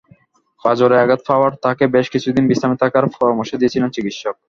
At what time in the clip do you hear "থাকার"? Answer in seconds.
2.81-3.05